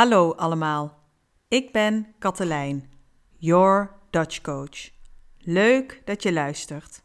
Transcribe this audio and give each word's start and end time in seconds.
Hallo 0.00 0.32
allemaal, 0.32 0.98
ik 1.48 1.72
ben 1.72 2.14
Katelijn, 2.18 2.90
your 3.36 3.94
Dutch 4.10 4.40
coach. 4.40 4.90
Leuk 5.38 6.02
dat 6.04 6.22
je 6.22 6.32
luistert. 6.32 7.02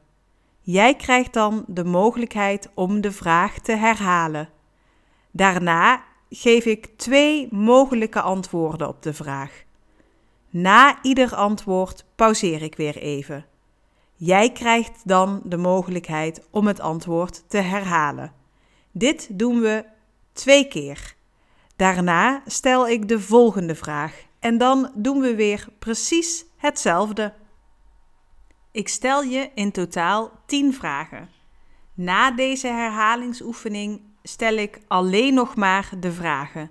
Jij 0.60 0.94
krijgt 0.94 1.32
dan 1.32 1.64
de 1.66 1.84
mogelijkheid 1.84 2.70
om 2.74 3.00
de 3.00 3.12
vraag 3.12 3.58
te 3.58 3.72
herhalen. 3.72 4.48
Daarna 5.30 6.04
geef 6.30 6.64
ik 6.64 6.86
twee 6.96 7.48
mogelijke 7.50 8.20
antwoorden 8.20 8.88
op 8.88 9.02
de 9.02 9.14
vraag. 9.14 9.64
Na 10.50 10.98
ieder 11.02 11.34
antwoord 11.34 12.04
pauzeer 12.14 12.62
ik 12.62 12.76
weer 12.76 12.96
even. 12.96 13.46
Jij 14.20 14.52
krijgt 14.52 15.00
dan 15.04 15.40
de 15.44 15.56
mogelijkheid 15.56 16.46
om 16.50 16.66
het 16.66 16.80
antwoord 16.80 17.48
te 17.48 17.56
herhalen. 17.56 18.32
Dit 18.92 19.28
doen 19.38 19.60
we 19.60 19.84
twee 20.32 20.68
keer. 20.68 21.14
Daarna 21.76 22.42
stel 22.46 22.88
ik 22.88 23.08
de 23.08 23.20
volgende 23.20 23.74
vraag 23.74 24.22
en 24.38 24.58
dan 24.58 24.90
doen 24.94 25.20
we 25.20 25.34
weer 25.34 25.68
precies 25.78 26.44
hetzelfde. 26.56 27.34
Ik 28.70 28.88
stel 28.88 29.22
je 29.22 29.50
in 29.54 29.72
totaal 29.72 30.30
10 30.46 30.74
vragen. 30.74 31.28
Na 31.94 32.30
deze 32.30 32.66
herhalingsoefening 32.66 34.00
stel 34.22 34.54
ik 34.54 34.80
alleen 34.88 35.34
nog 35.34 35.56
maar 35.56 35.90
de 36.00 36.12
vragen. 36.12 36.70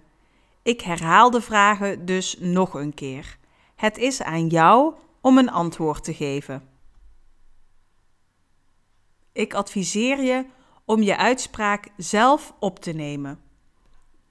Ik 0.64 0.82
herhaal 0.82 1.32
de 1.32 1.42
vragen 1.42 2.06
dus 2.06 2.38
nog 2.40 2.74
een 2.74 2.94
keer. 2.94 3.38
Het 3.76 3.98
is 3.98 4.22
aan 4.22 4.48
jou 4.48 4.94
om 5.22 5.38
een 5.38 5.52
antwoord 5.52 6.04
te 6.04 6.14
geven. 6.14 6.76
Ik 9.38 9.54
adviseer 9.54 10.24
je 10.24 10.46
om 10.86 11.02
je 11.02 11.18
uitspraak 11.18 11.88
zelf 11.98 12.54
op 12.60 12.80
te 12.80 12.92
nemen. 12.92 13.40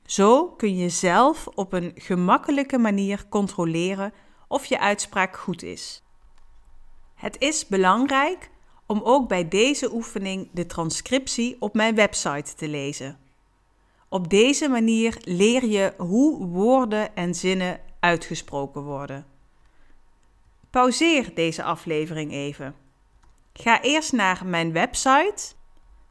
Zo 0.05 0.47
kun 0.47 0.77
je 0.77 0.89
zelf 0.89 1.47
op 1.47 1.73
een 1.73 1.93
gemakkelijke 1.95 2.79
manier 2.79 3.29
controleren 3.29 4.13
of 4.49 4.65
je 4.65 4.81
uitspraak 4.81 5.37
goed 5.37 5.63
is. 5.63 6.03
Het 7.15 7.37
is 7.39 7.67
belangrijk 7.67 8.51
om 8.87 9.01
ook 9.05 9.29
bij 9.29 9.49
deze 9.49 9.95
oefening 9.95 10.49
de 10.53 10.67
transcriptie 10.67 11.57
op 11.59 11.75
mijn 11.75 11.95
website 11.95 12.55
te 12.55 12.69
lezen. 12.69 13.19
Op 14.09 14.31
deze 14.31 14.69
manier 14.69 15.19
leer 15.25 15.65
je 15.65 15.95
hoe 15.97 16.47
woorden 16.47 17.17
en 17.17 17.35
zinnen 17.35 17.81
uitgesproken 18.01 18.83
worden. 18.83 19.27
Pauzeer 20.71 21.35
deze 21.35 21.63
aflevering 21.63 22.33
even. 22.33 22.86
Ga 23.59 23.83
eerst 23.83 24.13
naar 24.13 24.47
mijn 24.47 24.73
website 24.73 25.55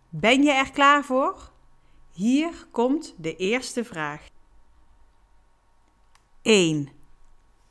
Ben 0.08 0.42
je 0.42 0.52
er 0.52 0.70
klaar 0.70 1.04
voor? 1.04 1.52
Hier 2.12 2.66
komt 2.70 3.14
de 3.18 3.36
eerste 3.36 3.84
vraag. 3.84 4.28
1. 6.42 6.88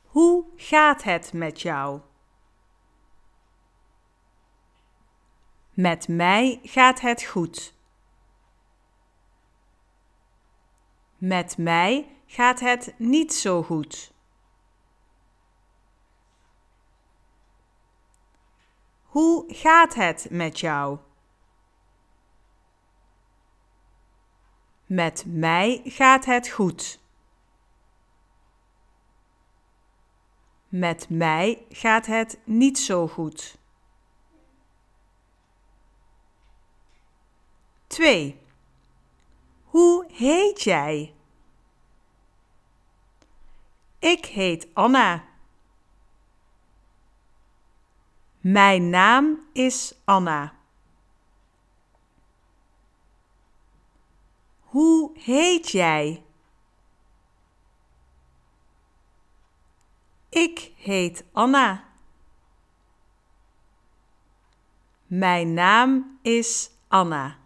Hoe 0.04 0.44
gaat 0.56 1.02
het 1.02 1.32
met 1.32 1.60
jou? 1.60 2.00
Met 5.74 6.08
mij 6.08 6.60
gaat 6.62 7.00
het 7.00 7.24
goed. 7.24 7.75
Met 11.18 11.58
mij 11.58 12.16
gaat 12.26 12.60
het 12.60 12.94
niet 12.96 13.34
zo 13.34 13.62
goed. 13.62 14.12
Hoe 19.02 19.54
gaat 19.54 19.94
het 19.94 20.26
met 20.30 20.60
jou? 20.60 20.98
Met 24.86 25.24
mij 25.26 25.80
gaat 25.84 26.24
het 26.24 26.48
goed. 26.48 27.00
Met 30.68 31.08
mij 31.08 31.64
gaat 31.68 32.06
het 32.06 32.38
niet 32.44 32.78
zo 32.78 33.08
goed. 33.08 33.58
2. 37.86 38.45
Hoe 39.76 40.06
heet 40.12 40.62
jij? 40.62 41.14
Ik 43.98 44.24
heet 44.24 44.68
Anna. 44.74 45.24
Mijn 48.40 48.90
naam 48.90 49.48
is 49.52 49.94
Anna. 50.04 50.54
Hoe 54.60 55.18
heet 55.18 55.70
jij? 55.70 56.24
Ik 60.28 60.72
heet 60.76 61.24
Anna. 61.32 61.84
Mijn 65.06 65.54
naam 65.54 66.18
is 66.22 66.70
Anna. 66.88 67.45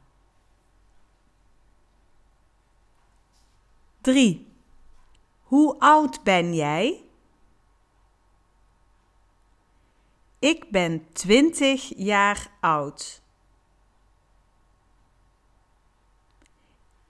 3. 4.01 4.47
Hoe 5.43 5.79
oud 5.79 6.23
ben 6.23 6.55
jij? 6.55 7.05
Ik 10.39 10.71
ben 10.71 11.13
20 11.13 11.93
jaar 11.97 12.51
oud. 12.61 13.23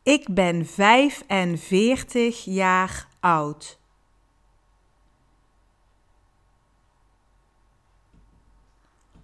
Ik 0.02 0.34
ben 0.34 0.66
45 0.66 2.44
jaar 2.44 3.08
oud. 3.20 3.78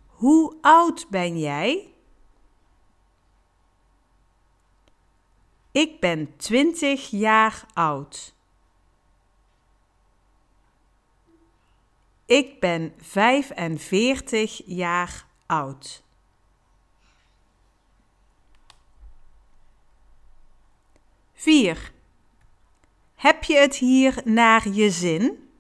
Hoe 0.07 0.57
oud 0.61 1.07
ben 1.11 1.39
jij? 1.39 1.96
Ik 5.77 6.01
ben 6.01 6.37
20 6.37 7.11
jaar 7.11 7.67
oud. 7.75 8.35
Ik 12.27 12.61
ben 12.61 12.95
45 12.99 14.63
jaar 14.67 15.27
oud. 15.47 16.03
Vier. 21.33 21.93
Heb 23.15 23.45
je 23.45 23.57
het 23.57 23.77
hier 23.77 24.21
naar 24.25 24.69
je 24.69 24.91
zin? 24.91 25.51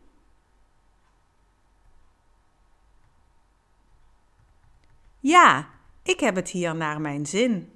Ja, 5.20 5.70
ik 6.02 6.20
heb 6.20 6.34
het 6.34 6.48
hier 6.48 6.74
naar 6.74 7.00
mijn 7.00 7.26
zin. 7.26 7.75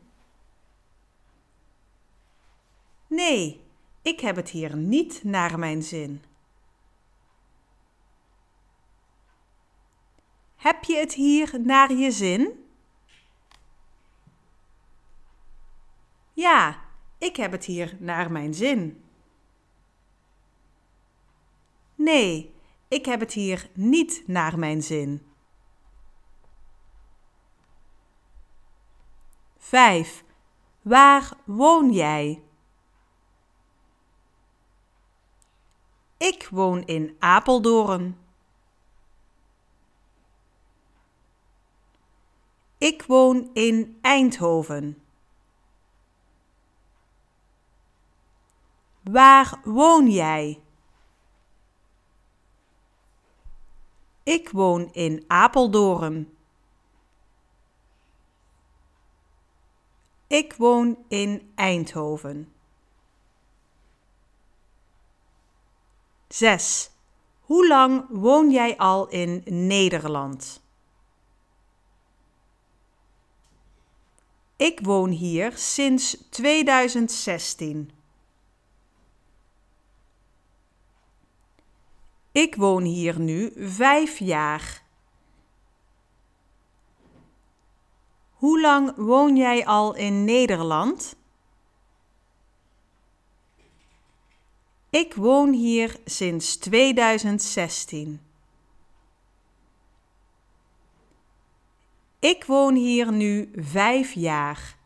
Nee, 3.11 3.61
ik 4.03 4.21
heb 4.21 4.37
het 4.37 4.51
hier 4.51 4.77
niet 4.77 5.25
naar 5.25 5.59
mijn 5.59 5.83
zin. 5.83 6.23
Heb 10.57 10.85
je 10.85 10.97
het 10.97 11.15
hier 11.15 11.61
naar 11.61 11.93
je 11.93 12.11
zin? 12.11 12.65
Ja, 16.33 16.85
ik 17.19 17.37
heb 17.37 17.53
het 17.53 17.65
hier 17.65 17.97
naar 17.99 18.33
mijn 18.33 18.55
zin. 18.55 19.05
Nee, 21.95 22.55
ik 22.89 23.05
heb 23.07 23.21
het 23.21 23.33
hier 23.33 23.71
niet 23.75 24.23
naar 24.27 24.59
mijn 24.59 24.83
zin. 24.83 25.27
5. 29.59 30.25
Waar 30.83 31.37
woon 31.45 31.93
jij? 31.93 32.43
Ik 36.21 36.49
woon 36.49 36.85
in 36.85 37.17
Apeldoorn. 37.19 38.19
Ik 42.79 43.03
woon 43.03 43.51
in 43.53 43.99
Eindhoven. 44.01 45.03
Waar 49.03 49.61
woon 49.65 50.11
jij? 50.11 50.61
Ik 54.23 54.51
woon 54.51 54.93
in 54.93 55.25
Apeldoorn. 55.27 56.37
Ik 60.27 60.55
woon 60.55 61.05
in 61.09 61.53
Eindhoven. 61.55 62.53
6. 66.33 66.91
Hoe 67.41 67.69
lang 67.69 68.07
woon 68.09 68.51
jij 68.51 68.77
al 68.79 69.09
in 69.09 69.43
Nederland? 69.45 70.63
Ik 74.57 74.81
woon 74.81 75.11
hier 75.11 75.53
sinds 75.57 76.17
2016. 76.29 77.91
Ik 82.33 82.55
woon 82.55 82.83
hier 82.83 83.21
nu 83.21 83.53
vijf 83.57 84.19
jaar. 84.19 84.83
Hoe 88.31 88.61
lang 88.61 88.97
woon 88.97 89.37
jij 89.37 89.67
al 89.67 89.95
in 89.95 90.25
Nederland? 90.25 91.17
Ik 94.91 95.15
woon 95.15 95.53
hier 95.53 95.97
sinds 96.05 96.57
2016. 96.57 98.21
Ik 102.19 102.45
woon 102.45 102.75
hier 102.75 103.13
nu 103.13 103.51
vijf 103.55 104.13
jaar. 104.13 104.77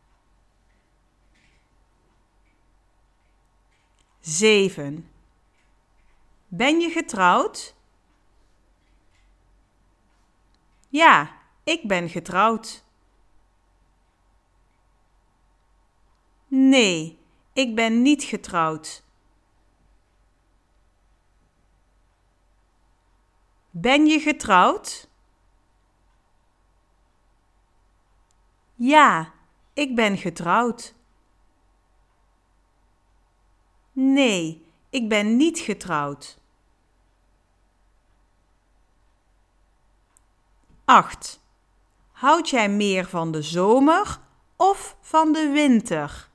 7. 4.21 5.11
Ben 6.49 6.81
je 6.81 6.91
getrouwd? 6.91 7.75
Ja, 10.89 11.39
ik 11.63 11.89
ben 11.89 12.09
getrouwd. 12.09 12.85
Nee, 16.47 17.19
ik 17.53 17.75
ben 17.75 18.03
niet 18.03 18.23
getrouwd. 18.23 19.04
Ben 23.77 24.07
je 24.07 24.21
getrouwd? 24.21 25.09
Ja, 28.75 29.33
ik 29.73 29.95
ben 29.95 30.17
getrouwd. 30.17 30.95
Nee, 33.93 34.67
ik 34.91 35.09
ben 35.09 35.37
niet 35.37 35.59
getrouwd. 35.59 36.39
8. 40.85 41.41
Houd 42.13 42.49
jij 42.49 42.69
meer 42.69 43.09
van 43.09 43.33
de 43.33 43.43
zomer 43.43 44.19
of 44.57 44.97
van 45.01 45.33
de 45.33 45.49
winter? 45.49 46.31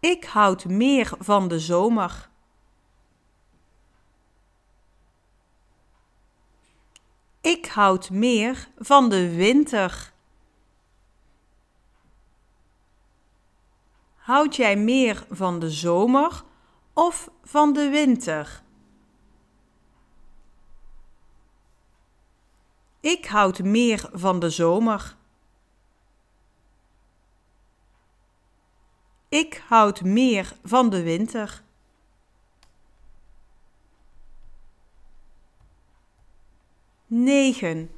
Ik 0.00 0.24
houd 0.24 0.64
meer 0.64 1.10
van 1.18 1.48
de 1.48 1.58
zomer. 1.58 2.28
Ik 7.40 7.66
houd 7.66 8.10
meer 8.10 8.68
van 8.78 9.08
de 9.08 9.34
winter. 9.34 10.12
Houd 14.16 14.56
jij 14.56 14.76
meer 14.76 15.26
van 15.30 15.58
de 15.58 15.70
zomer 15.70 16.42
of 16.92 17.30
van 17.44 17.72
de 17.72 17.88
winter? 17.88 18.62
Ik 23.00 23.26
houd 23.26 23.58
meer 23.58 24.10
van 24.12 24.40
de 24.40 24.50
zomer. 24.50 25.16
Ik 29.28 29.62
houd 29.66 30.02
meer 30.02 30.56
van 30.62 30.90
de 30.90 31.02
winter. 31.02 31.62
Negen. 37.06 37.90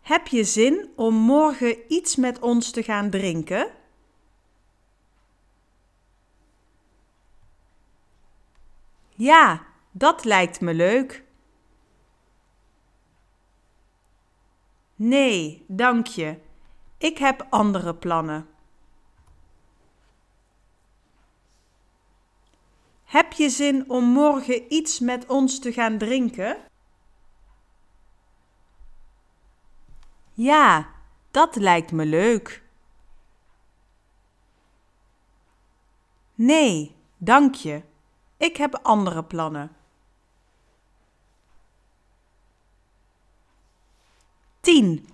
Heb 0.00 0.26
je 0.26 0.44
zin 0.44 0.90
om 0.96 1.14
morgen 1.14 1.92
iets 1.92 2.16
met 2.16 2.38
ons 2.38 2.70
te 2.70 2.82
gaan 2.82 3.10
drinken? 3.10 3.72
Ja, 9.08 9.66
dat 9.90 10.24
lijkt 10.24 10.60
me 10.60 10.74
leuk. 10.74 11.24
Nee, 14.94 15.64
dank 15.68 16.06
je. 16.06 16.38
Ik 16.98 17.18
heb 17.18 17.46
andere 17.50 17.94
plannen. 17.94 18.49
Heb 23.10 23.32
je 23.32 23.48
zin 23.48 23.90
om 23.90 24.04
morgen 24.04 24.72
iets 24.72 24.98
met 25.00 25.26
ons 25.26 25.58
te 25.58 25.72
gaan 25.72 25.98
drinken? 25.98 26.56
Ja, 30.32 30.90
dat 31.30 31.56
lijkt 31.56 31.92
me 31.92 32.06
leuk. 32.06 32.62
Nee, 36.34 36.94
dank 37.16 37.54
je. 37.54 37.82
Ik 38.36 38.56
heb 38.56 38.78
andere 38.82 39.24
plannen. 39.24 39.76
10. 44.60 45.08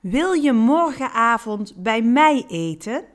Wil 0.00 0.32
je 0.32 0.52
morgenavond 0.52 1.74
bij 1.76 2.02
mij 2.02 2.44
eten? 2.48 3.13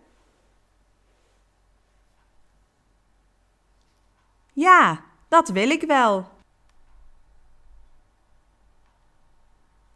Ja, 4.60 5.04
dat 5.28 5.50
wil 5.50 5.70
ik 5.70 5.82
wel. 5.82 6.28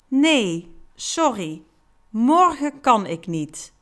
Nee, 0.08 0.76
sorry. 0.96 1.64
Morgen 2.10 2.82
kan 2.82 3.06
ik 3.06 3.28
niet. 3.28 3.74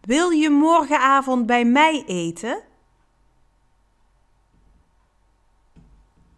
Wil 0.00 0.30
je 0.30 0.50
morgenavond 0.50 1.46
bij 1.46 1.64
mij 1.64 2.04
eten? 2.06 2.62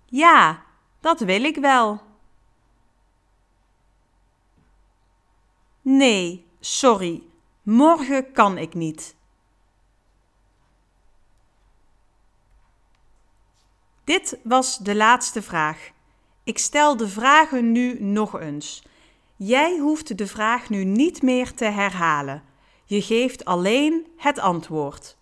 Ja, 0.06 0.64
dat 1.00 1.20
wil 1.20 1.44
ik 1.44 1.56
wel. 1.56 2.00
Nee, 5.82 6.46
sorry. 6.60 7.22
Morgen 7.62 8.32
kan 8.32 8.58
ik 8.58 8.74
niet. 8.74 9.16
Dit 14.04 14.38
was 14.42 14.78
de 14.78 14.94
laatste 14.94 15.42
vraag. 15.42 15.90
Ik 16.44 16.58
stel 16.58 16.96
de 16.96 17.08
vragen 17.08 17.72
nu 17.72 18.02
nog 18.02 18.40
eens. 18.40 18.82
Jij 19.36 19.78
hoeft 19.78 20.18
de 20.18 20.26
vraag 20.26 20.68
nu 20.70 20.84
niet 20.84 21.22
meer 21.22 21.54
te 21.54 21.64
herhalen. 21.64 22.42
Je 22.84 23.02
geeft 23.02 23.44
alleen 23.44 24.06
het 24.16 24.38
antwoord. 24.38 25.16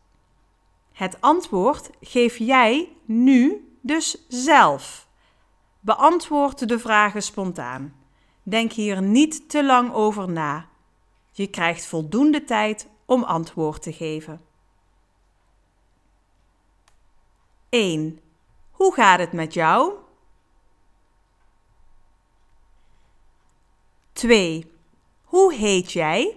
Het 0.93 1.21
antwoord 1.21 1.91
geef 2.01 2.37
jij 2.37 2.89
nu 3.05 3.69
dus 3.81 4.27
zelf. 4.29 5.07
Beantwoord 5.81 6.69
de 6.69 6.79
vragen 6.79 7.23
spontaan. 7.23 7.95
Denk 8.43 8.73
hier 8.73 9.03
niet 9.03 9.49
te 9.49 9.65
lang 9.65 9.93
over 9.93 10.31
na. 10.31 10.69
Je 11.31 11.47
krijgt 11.47 11.87
voldoende 11.87 12.45
tijd 12.45 12.89
om 13.05 13.23
antwoord 13.23 13.83
te 13.83 13.93
geven. 13.93 14.41
1. 17.69 18.22
Hoe 18.83 18.95
gaat 18.95 19.19
het 19.19 19.33
met 19.33 19.55
jou? 19.55 19.99
2. 24.12 24.73
Hoe 25.25 25.55
heet 25.55 25.93
jij? 25.93 26.37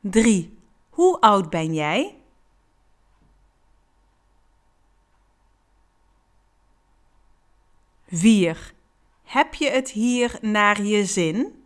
3. 0.00 0.58
Hoe 0.90 1.20
oud 1.20 1.50
ben 1.50 1.74
jij? 1.74 2.22
4. 8.06 8.74
Heb 9.22 9.54
je 9.54 9.70
het 9.70 9.90
hier 9.90 10.38
naar 10.40 10.82
je 10.82 11.04
zin? 11.04 11.63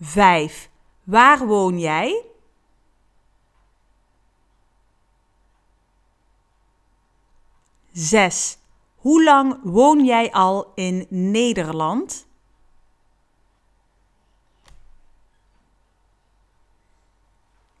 5. 0.00 0.70
Waar 1.04 1.46
woon 1.46 1.78
jij? 1.78 2.24
6. 7.92 8.58
Hoe 8.96 9.24
lang 9.24 9.60
woon 9.62 10.04
jij 10.04 10.32
al 10.32 10.72
in 10.74 11.06
Nederland? 11.08 12.26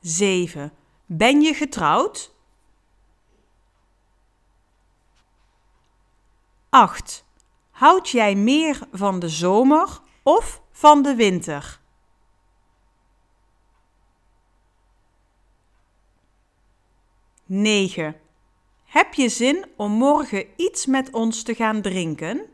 7. 0.00 0.72
Ben 1.06 1.40
je 1.40 1.54
getrouwd? 1.54 2.34
8. 6.68 7.24
Houd 7.70 8.08
jij 8.08 8.34
meer 8.34 8.88
van 8.92 9.18
de 9.18 9.28
zomer 9.28 10.00
of 10.22 10.62
van 10.70 11.02
de 11.02 11.14
winter? 11.14 11.80
9. 17.46 18.20
Heb 18.84 19.14
je 19.14 19.28
zin 19.28 19.66
om 19.76 19.92
morgen 19.92 20.46
iets 20.56 20.86
met 20.86 21.10
ons 21.10 21.42
te 21.42 21.54
gaan 21.54 21.82
drinken? 21.82 22.46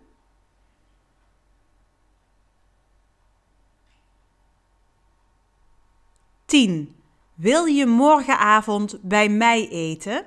Tien. 6.44 6.96
Wil 7.34 7.64
je 7.64 7.87
morgenavond 7.87 8.99
bij 9.02 9.28
mij 9.28 9.68
eten? 9.68 10.26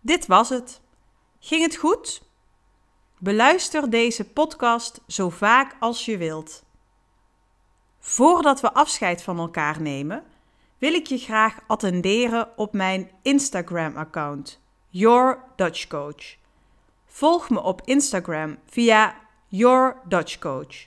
Dit 0.00 0.26
was 0.26 0.48
het. 0.48 0.80
Ging 1.38 1.62
het 1.62 1.76
goed? 1.76 2.22
Beluister 3.18 3.90
deze 3.90 4.24
podcast 4.24 5.00
zo 5.06 5.28
vaak 5.30 5.76
als 5.80 6.04
je 6.04 6.16
wilt. 6.16 6.66
Voordat 8.08 8.60
we 8.60 8.72
afscheid 8.72 9.22
van 9.22 9.38
elkaar 9.38 9.82
nemen, 9.82 10.24
wil 10.78 10.94
ik 10.94 11.06
je 11.06 11.18
graag 11.18 11.58
attenderen 11.66 12.48
op 12.56 12.72
mijn 12.72 13.10
Instagram-account, 13.22 14.60
Your 14.88 15.44
Dutch 15.56 15.86
Coach. 15.86 16.36
Volg 17.06 17.50
me 17.50 17.62
op 17.62 17.82
Instagram 17.84 18.56
via 18.66 19.14
Your 19.48 19.96
Dutch 20.04 20.38
Coach. 20.38 20.86